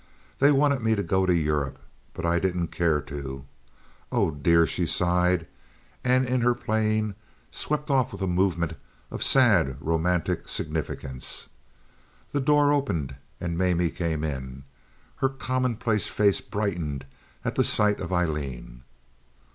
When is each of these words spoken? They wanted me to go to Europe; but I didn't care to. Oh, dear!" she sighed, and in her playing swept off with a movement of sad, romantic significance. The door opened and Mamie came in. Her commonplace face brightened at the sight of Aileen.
They 0.39 0.51
wanted 0.51 0.81
me 0.81 0.95
to 0.95 1.03
go 1.03 1.27
to 1.27 1.35
Europe; 1.35 1.77
but 2.15 2.25
I 2.25 2.39
didn't 2.39 2.69
care 2.69 3.01
to. 3.01 3.45
Oh, 4.11 4.31
dear!" 4.31 4.65
she 4.65 4.87
sighed, 4.87 5.45
and 6.03 6.25
in 6.25 6.41
her 6.41 6.55
playing 6.55 7.13
swept 7.51 7.91
off 7.91 8.11
with 8.11 8.23
a 8.23 8.25
movement 8.25 8.73
of 9.11 9.21
sad, 9.21 9.77
romantic 9.79 10.49
significance. 10.49 11.49
The 12.31 12.41
door 12.41 12.73
opened 12.73 13.13
and 13.39 13.55
Mamie 13.59 13.91
came 13.91 14.23
in. 14.23 14.63
Her 15.17 15.29
commonplace 15.29 16.09
face 16.09 16.41
brightened 16.41 17.05
at 17.45 17.53
the 17.53 17.63
sight 17.63 17.99
of 17.99 18.11
Aileen. 18.11 18.81